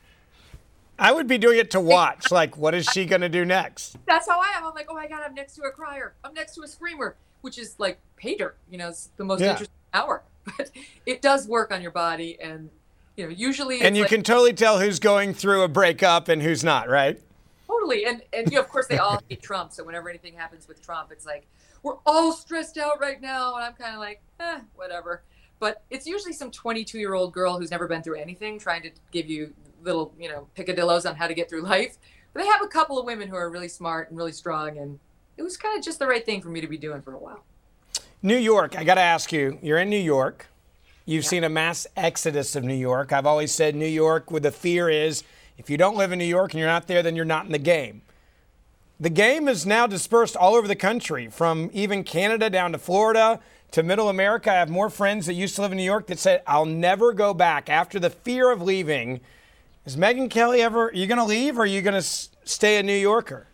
[0.99, 2.31] I would be doing it to watch.
[2.31, 3.97] like, what is she gonna do next?
[4.07, 4.65] That's how I am.
[4.65, 6.15] I'm like, oh my god, I'm next to a crier.
[6.23, 8.57] I'm next to a screamer, which is like pay dirt.
[8.69, 9.51] You know, it's the most Yeah.
[9.51, 10.23] interesting hour.
[10.57, 10.71] But
[11.05, 12.69] it does work on your body, and
[13.17, 13.81] you know, usually.
[13.81, 17.19] And you like- can totally tell who's going through a breakup and who's not, right?
[17.67, 18.05] Totally.
[18.05, 19.73] And and you know, of course they all hate Trump.
[19.73, 21.47] So whenever anything happens with Trump, it's like,
[21.83, 23.55] we're all stressed out right now.
[23.55, 25.23] And I'm kind of like, eh, whatever.
[25.59, 28.91] But it's usually some 22 year old girl who's never been through anything trying to
[29.11, 31.97] give you little, you know, picadillos on how to get through life.
[32.33, 34.77] But they have a couple of women who are really smart and really strong.
[34.77, 34.99] And
[35.37, 37.17] it was kind of just the right thing for me to be doing for a
[37.17, 37.43] while.
[38.21, 40.47] New York, I got to ask you, you're in New York.
[41.09, 43.13] You've seen a mass exodus of New York.
[43.13, 45.23] I've always said New York, with the fear is
[45.57, 47.53] if you don't live in New York and you're not there, then you're not in
[47.53, 48.01] the game.
[48.99, 53.39] The game is now dispersed all over the country, from even Canada down to Florida
[53.71, 54.51] to middle America.
[54.51, 57.13] I have more friends that used to live in New York that said, I'll never
[57.13, 59.21] go back after the fear of leaving.
[59.85, 62.31] Is Megyn Kelly ever, are you going to leave or are you going to s-
[62.43, 63.47] stay a New Yorker?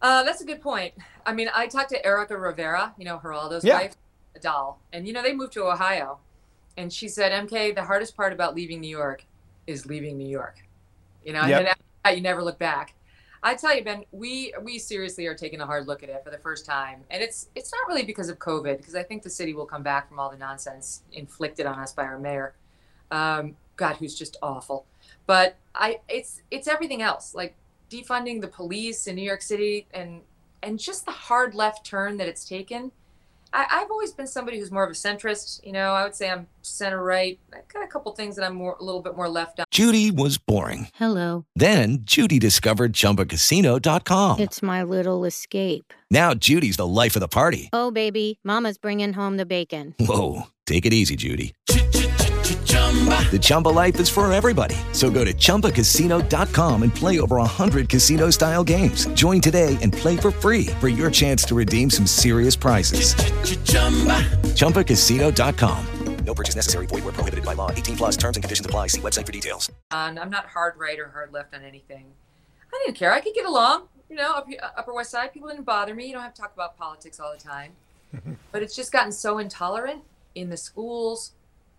[0.00, 0.94] Uh, that's a good point.
[1.26, 3.74] I mean, I talked to Erica Rivera, you know, Geraldo's Yeah.
[3.78, 3.94] wife,
[4.34, 6.18] a doll, and you know they moved to Ohio,
[6.76, 9.24] and she said, "MK, the hardest part about leaving New York
[9.66, 10.56] is leaving New York."
[11.24, 11.58] You know, Yep.
[11.60, 12.94] and after that, you never look back.
[13.44, 16.30] I tell you, Ben, we we seriously are taking a hard look at it for
[16.30, 19.30] the first time, and it's it's not really because of COVID, because I think the
[19.30, 22.54] city will come back from all the nonsense inflicted on us by our mayor,
[23.10, 24.86] um, God, who's just awful.
[25.26, 27.54] But I, it's it's everything else, like
[27.90, 30.22] defunding the police in New York City, and
[30.62, 32.92] and just the hard left turn that it's taken.
[33.52, 35.64] I, I've always been somebody who's more of a centrist.
[35.64, 37.38] You know, I would say I'm center right.
[37.54, 39.66] I've got a couple things that I'm more a little bit more left on.
[39.70, 40.88] Judy was boring.
[40.94, 41.44] Hello.
[41.54, 44.40] Then Judy discovered ChumbaCasino.com.
[44.40, 45.92] It's my little escape.
[46.10, 47.68] Now Judy's the life of the party.
[47.72, 49.94] Oh, baby, Mama's bringing home the bacon.
[49.98, 51.54] Whoa, take it easy, Judy.
[52.72, 54.76] The Chumba life is for everybody.
[54.92, 59.06] So go to ChumbaCasino.com and play over 100 casino style games.
[59.14, 63.14] Join today and play for free for your chance to redeem some serious prizes.
[64.56, 65.86] ChumbaCasino.com.
[66.24, 66.86] No purchase necessary.
[66.86, 67.70] Void where prohibited by law.
[67.70, 68.86] 18 plus terms and conditions apply.
[68.86, 69.70] See website for details.
[69.90, 70.18] on.
[70.18, 72.06] I'm not hard right or hard left on anything.
[72.72, 73.12] I didn't care.
[73.12, 73.88] I could get along.
[74.08, 76.06] You know, up, Upper West Side, people didn't bother me.
[76.06, 77.72] You don't have to talk about politics all the time.
[78.52, 80.02] but it's just gotten so intolerant
[80.34, 81.32] in the schools,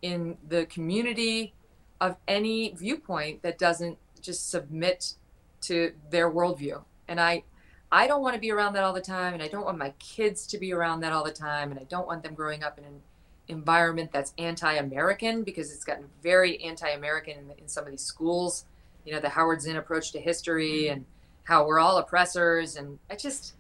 [0.04, 1.56] in the community,
[2.00, 5.14] of any viewpoint that doesn't just submit
[5.62, 6.84] to their worldview.
[7.08, 7.44] And I,
[7.90, 9.94] I don't want to be around that all the time, and I don't want my
[10.00, 12.78] kids to be around that all the time, and I don't want them growing up
[12.78, 13.02] in an
[13.48, 18.66] environment that's anti-American because it's gotten very anti-American in, in some of these schools.
[19.06, 20.94] You know, the Howard Zinn approach to history mm-hmm.
[20.94, 21.06] and
[21.46, 23.54] how we're all oppressors, and I just,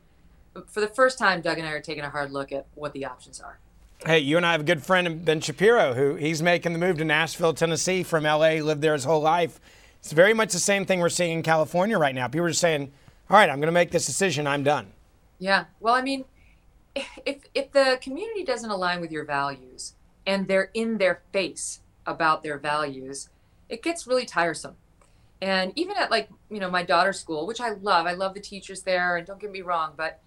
[0.67, 3.05] for the first time, Doug and I are taking a hard look at what the
[3.05, 3.59] options are.
[4.05, 6.97] Hey, you and I have a good friend, Ben Shapiro, who he's making the move
[6.97, 9.61] to Nashville, Tennessee from LA, lived there his whole life.
[9.99, 12.27] It's very much the same thing we're seeing in California right now.
[12.27, 12.91] People are saying,
[13.29, 14.45] all right, I'm going to make this decision.
[14.45, 14.87] I'm done.
[15.39, 15.65] Yeah.
[15.79, 16.25] Well, I mean,
[17.25, 19.93] if if the community doesn't align with your values
[20.27, 23.29] and they're in their face about their values,
[23.69, 24.75] it gets really tiresome.
[25.41, 28.41] And even at like, you know, my daughter's school, which I love, I love the
[28.41, 30.19] teachers there, and don't get me wrong, but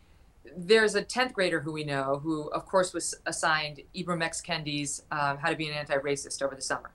[0.57, 4.43] there's a 10th grader who we know who, of course, was assigned Ibram X.
[4.43, 6.91] Kendi's um, How to Be an Anti-Racist over the summer.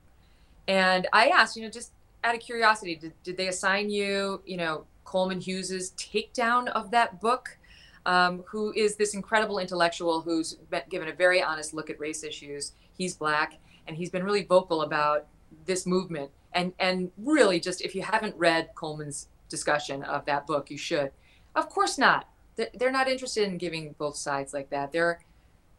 [0.68, 1.92] And I asked, you know, just
[2.24, 7.20] out of curiosity, did, did they assign you, you know, Coleman Hughes's takedown of that
[7.20, 7.58] book?
[8.06, 12.24] Um, who is this incredible intellectual who's been given a very honest look at race
[12.24, 12.72] issues.
[12.98, 15.28] He's black, and he's been really vocal about
[15.66, 16.32] this movement.
[16.54, 21.12] And and really, just if you haven't read Coleman's discussion of that book, you should.
[21.56, 22.28] Of course not.
[22.58, 24.92] Th- They're not interested in giving both sides like that.
[24.92, 25.20] They're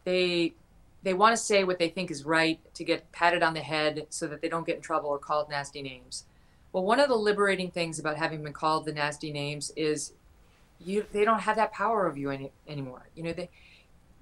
[0.05, 0.53] they
[1.03, 4.07] they want to say what they think is right to get patted on the head
[4.09, 6.25] so that they don't get in trouble or called nasty names.
[6.71, 10.13] Well, one of the liberating things about having been called the nasty names is
[10.79, 13.09] you they don't have that power over you any, anymore.
[13.15, 13.49] You know they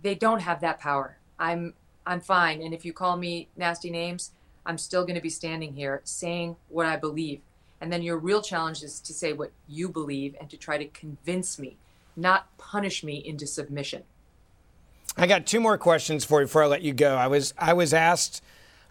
[0.01, 1.17] they don't have that power.
[1.39, 1.73] I'm
[2.05, 4.31] I'm fine, and if you call me nasty names,
[4.65, 7.41] I'm still going to be standing here saying what I believe.
[7.79, 10.85] And then your real challenge is to say what you believe and to try to
[10.85, 11.77] convince me,
[12.15, 14.03] not punish me into submission.
[15.17, 17.15] I got two more questions for you before I let you go.
[17.15, 18.41] I was I was asked,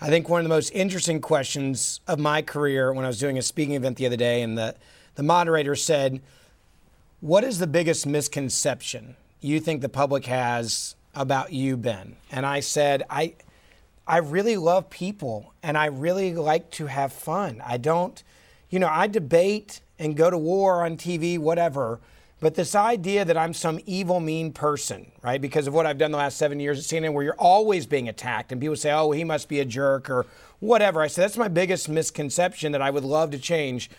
[0.00, 3.38] I think one of the most interesting questions of my career when I was doing
[3.38, 4.74] a speaking event the other day, and the
[5.14, 6.20] the moderator said,
[7.20, 12.60] "What is the biggest misconception you think the public has about you, Ben?" And I
[12.60, 13.34] said, "I."
[14.06, 17.62] I really love people and I really like to have fun.
[17.64, 18.20] I don't,
[18.68, 22.00] you know, I debate and go to war on TV, whatever.
[22.40, 26.10] But this idea that I'm some evil, mean person, right, because of what I've done
[26.10, 29.10] the last seven years at CNN, where you're always being attacked and people say, oh,
[29.10, 30.26] he must be a jerk or
[30.58, 31.02] whatever.
[31.02, 33.90] I said, that's my biggest misconception that I would love to change.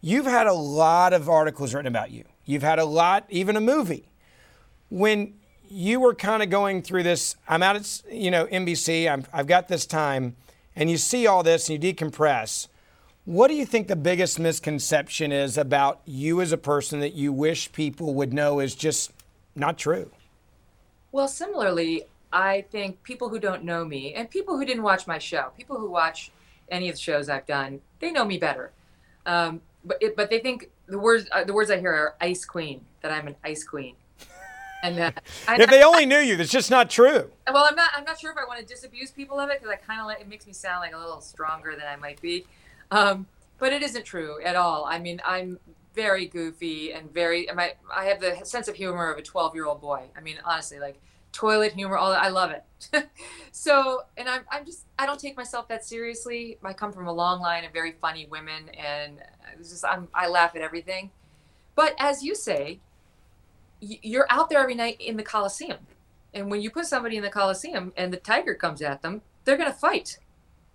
[0.00, 3.60] You've had a lot of articles written about you, you've had a lot, even a
[3.60, 4.08] movie.
[4.90, 5.34] When
[5.70, 7.36] you were kind of going through this.
[7.46, 9.10] I'm out at you know NBC.
[9.10, 10.36] I'm, I've got this time,
[10.74, 12.68] and you see all this and you decompress.
[13.28, 17.30] What do you think the biggest misconception is about you as a person that you
[17.30, 19.12] wish people would know is just
[19.54, 20.10] not true?
[21.12, 25.18] Well, similarly, I think people who don't know me and people who didn't watch my
[25.18, 26.30] show, people who watch
[26.70, 28.70] any of the shows I've done, they know me better.
[29.26, 32.46] Um, but it, but they think the words uh, the words I hear are ice
[32.46, 33.94] queen, that I'm an ice queen.
[34.82, 35.10] And uh,
[35.50, 37.30] if they only knew you, that's just not true.
[37.46, 37.90] Well, I'm not.
[37.94, 40.06] I'm not sure if I want to disabuse people of it because I kind of
[40.06, 42.46] like it makes me sound like a little stronger than I might be.
[42.90, 43.26] Um,
[43.58, 44.84] but it isn't true at all.
[44.84, 45.58] I mean, I'm
[45.94, 47.50] very goofy and very.
[47.50, 50.04] I I have the sense of humor of a 12 year old boy.
[50.16, 51.00] I mean, honestly, like
[51.32, 51.96] toilet humor.
[51.96, 53.08] All that I love it.
[53.52, 56.58] so, and I'm I'm just I don't take myself that seriously.
[56.64, 59.20] I come from a long line of very funny women, and
[59.58, 61.10] it's just I'm I laugh at everything.
[61.74, 62.80] But as you say,
[63.80, 65.78] you're out there every night in the Coliseum.
[66.34, 69.56] And when you put somebody in the Coliseum and the tiger comes at them, they're
[69.56, 70.18] going to fight.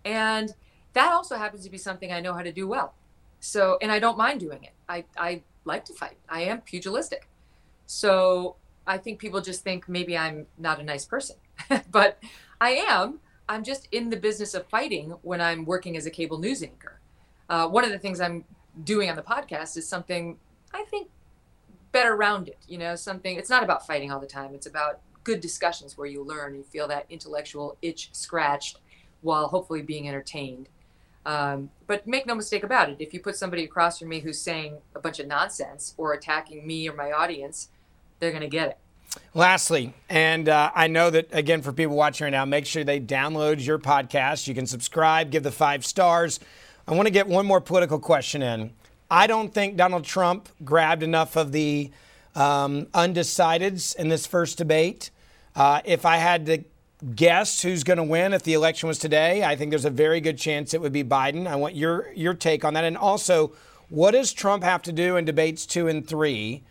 [0.04, 0.54] And
[0.94, 2.94] that also happens to be something I know how to do well.
[3.40, 4.74] So, and I don't mind doing it.
[4.88, 6.18] I, I like to fight.
[6.30, 7.28] I am pugilistic.
[7.86, 8.56] So
[8.88, 11.36] I think people just think maybe I'm not a nice person,
[11.92, 12.20] but
[12.62, 13.20] I am.
[13.50, 17.00] I'm just in the business of fighting when I'm working as a cable news anchor.
[17.50, 18.46] Uh, one of the things I'm
[18.84, 20.38] doing on the podcast is something
[20.74, 21.10] I think
[21.92, 24.56] better rounded, you know, something, it's not about fighting all the time.
[24.56, 28.80] It's about good discussions where you learn, you feel that intellectual itch scratched
[29.22, 30.70] while hopefully being entertained.
[31.26, 34.40] Um, but make no mistake about it, if you put somebody across from me who's
[34.40, 37.70] saying a bunch of nonsense or attacking me or my audience,
[38.20, 38.78] they're going to get it.
[39.34, 43.00] Lastly, and uh, I know that again for people watching right now, make sure they
[43.00, 44.48] download your podcast.
[44.48, 46.40] You can subscribe, give the five stars.
[46.88, 48.72] I want to get one more political question in.
[49.12, 51.92] I don't think Donald Trump grabbed enough of the
[52.34, 55.12] um, undecideds in this first debate.
[55.56, 56.64] Uh, if I had to
[57.16, 60.22] guess who's going to win if the election was today, I think there's a very
[60.22, 61.48] good chance it would be Biden.
[61.48, 63.54] I want your your take on that, and also,
[63.90, 66.64] what does Trump have to do in debates two and three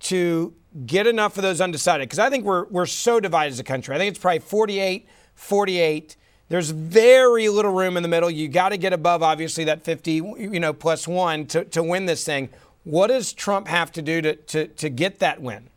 [0.00, 0.54] to
[0.86, 2.08] get enough of those undecided?
[2.08, 3.94] Because I think we're we're so divided as a country.
[3.94, 6.16] I think it's probably 48, 48.
[6.48, 8.30] There's very little room in the middle.
[8.30, 12.04] You got to get above, obviously, that 50, you know, plus one to, to win
[12.04, 12.50] this thing.
[12.84, 15.70] What does Trump have to do to, to, to get that win?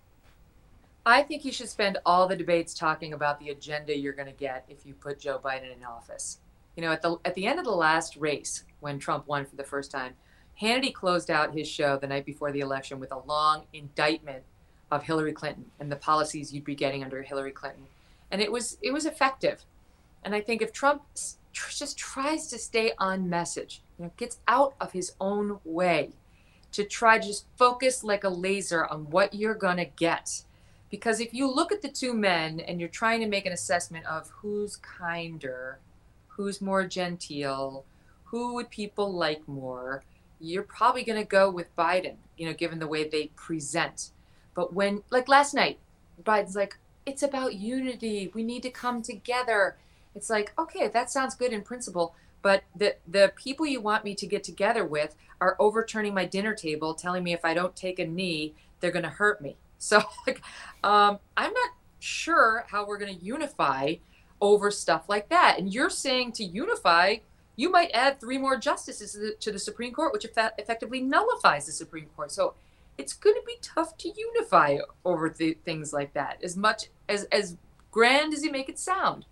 [1.08, 4.34] I think you should spend all the debates talking about the agenda you're going to
[4.34, 6.39] get if you put Joe Biden in office.
[6.76, 9.56] You know, at the at the end of the last race, when Trump won for
[9.56, 10.15] the first time,
[10.62, 14.43] Hannity closed out his show the night before the election with a long indictment
[14.91, 17.88] of Hillary Clinton and the policies you'd be getting under Hillary Clinton,
[18.30, 19.63] and it was it was effective.
[20.26, 21.04] And I think if Trump
[21.54, 26.12] just tries to stay on message, you know, gets out of his own way
[26.74, 30.43] to try just focus like a laser on what you're going to get.
[30.89, 34.06] Because if you look at the two men and you're trying to make an assessment
[34.06, 35.80] of who's kinder,
[36.28, 37.84] who's more genteel,
[38.26, 40.04] who would people like more,
[40.39, 44.12] you're probably going to go with Biden, you know, given the way they present.
[44.54, 45.80] But when, like last night,
[46.23, 48.32] Biden's like, it's about unity.
[48.34, 49.78] We need to come together
[50.17, 54.15] it's like okay that sounds good in principle but the the people you want me
[54.15, 58.00] to get together with are overturning my dinner table telling me if i don't take
[58.00, 60.42] a knee they're going to hurt me so like
[60.84, 63.96] um, i'm not sure how we're going to unify
[64.40, 67.15] over stuff like that and you're saying to unify
[67.56, 71.02] you might add three more justices to the, to the supreme court which effect- effectively
[71.02, 72.54] nullifies the supreme court so
[72.98, 77.23] it's going to be tough to unify over th- things like that as much as
[77.25, 77.58] as
[77.92, 79.25] grand as you make it sound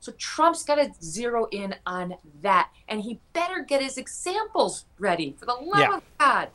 [0.00, 2.70] so Trump's got to zero in on that.
[2.88, 5.36] And he better get his examples ready.
[5.38, 5.96] For the love yeah.
[5.96, 6.48] of God,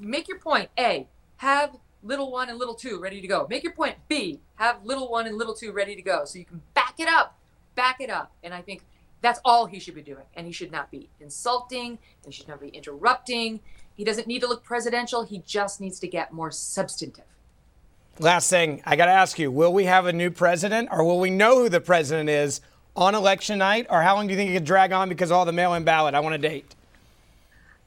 [0.00, 0.70] make your point.
[0.78, 1.76] A, have
[2.06, 3.46] little one and little two ready to go.
[3.50, 3.96] Make your point.
[4.08, 6.24] B, have little one and little two ready to go.
[6.24, 7.38] So you can back it up.
[7.74, 8.32] Back it up.
[8.42, 8.82] And I think
[9.22, 10.24] That's all he should be doing.
[10.34, 13.60] And he should not be insulting, and he should not be interrupting.
[13.96, 15.24] He doesn't need to look presidential.
[15.24, 17.24] He just needs to get more substantive.
[18.18, 21.20] Last thing, I got to ask you will we have a new president or will
[21.20, 22.60] we know who the president is
[22.94, 23.86] on election night?
[23.90, 25.74] Or how long do you think it could drag on because of all the mail
[25.74, 26.14] in ballot?
[26.14, 26.74] I want a date.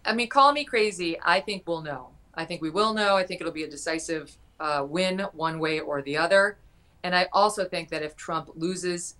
[0.05, 1.17] I mean, call me crazy.
[1.23, 2.09] I think we'll know.
[2.35, 3.15] I think we will know.
[3.15, 6.57] I think it'll be a decisive uh, win one way or the other.
[7.03, 9.15] And I also think that if Trump loses,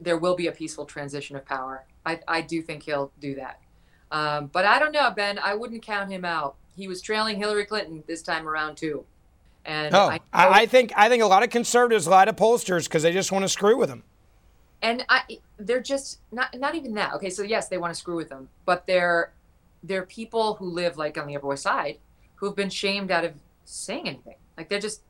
[0.00, 1.84] there will be a peaceful transition of power.
[2.06, 3.60] I, I do think he'll do that.
[4.10, 5.38] Um, but I don't know, Ben.
[5.38, 6.56] I wouldn't count him out.
[6.74, 9.04] He was trailing Hillary Clinton this time around too.
[9.64, 12.84] And oh, I, I, I think I think a lot of conservatives lie to pollsters
[12.84, 14.02] because they just want to screw with him.
[14.80, 17.12] And I, they're just not not even that.
[17.14, 19.32] Okay, so yes, they want to screw with them, but they're
[19.82, 21.98] they're people who live like on the Upper West Side
[22.38, 23.34] who have been shamed out of
[23.64, 24.36] saying anything.
[24.56, 25.02] Like they're just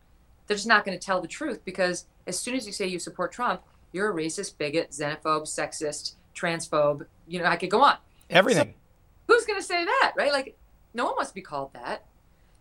[0.47, 2.99] they're just not going to tell the truth because as soon as you say you
[2.99, 3.63] support Trump,
[3.93, 7.07] you're a racist, bigot, xenophobe, sexist, transphobe.
[7.27, 7.97] You know, I could go on.
[8.31, 8.75] Everything.
[9.29, 10.33] So who's going to say that, right?
[10.33, 10.57] Like,
[10.95, 12.07] no one wants to be called that.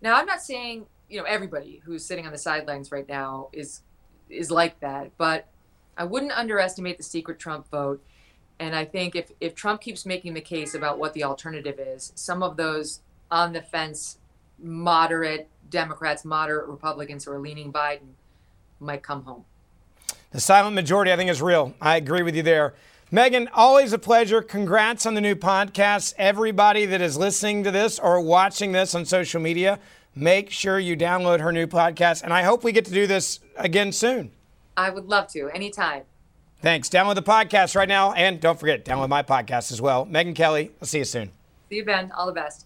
[0.01, 3.81] Now, I'm not saying you know everybody who's sitting on the sidelines right now is
[4.29, 5.47] is like that, but
[5.97, 8.03] I wouldn't underestimate the secret Trump vote.
[8.59, 12.11] And I think if if Trump keeps making the case about what the alternative is,
[12.15, 13.01] some of those
[13.31, 14.17] on the fence
[14.59, 18.13] moderate Democrats, moderate Republicans who are leaning Biden
[18.79, 19.45] might come home.
[20.31, 21.73] The silent majority, I think, is real.
[21.81, 22.73] I agree with you there.
[23.11, 24.41] Megyn, always a pleasure.
[24.41, 26.13] Congrats on the new podcast.
[26.17, 29.79] Everybody that is listening to this or watching this on social media,
[30.13, 32.23] make sure you download her new podcast.
[32.23, 34.31] And I hope we get to do this again soon.
[34.75, 36.03] I would love to, anytime.
[36.61, 36.89] Thanks.
[36.89, 38.11] Download the podcast right now.
[38.13, 40.05] And don't forget, download my podcast as well.
[40.05, 41.31] Megyn Kelly, I'll see you soon.
[41.69, 42.11] See you, Ben.
[42.11, 42.65] All the best.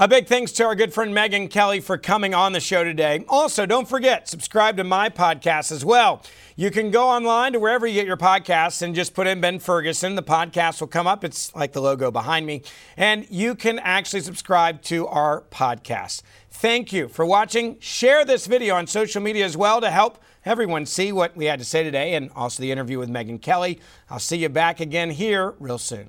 [0.00, 3.22] A big thanks to our good friend Megyn Kelly for coming on the show today.
[3.28, 6.22] Also, don't forget, subscribe to my podcast as well.
[6.56, 9.58] You can go online to wherever you get your podcasts and just put in Ben
[9.58, 10.14] Ferguson.
[10.14, 11.22] The podcast will come up.
[11.22, 12.62] It's like the logo behind me.
[12.96, 16.22] And you can actually subscribe to our podcast.
[16.50, 17.78] Thank you for watching.
[17.78, 21.58] Share this video on social media as well to help everyone see what we had
[21.58, 23.78] to say today and also the interview with Megyn Kelly.
[24.08, 26.08] I'll see you back again here real soon.